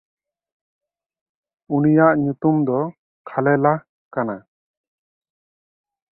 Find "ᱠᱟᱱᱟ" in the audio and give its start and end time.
4.13-4.37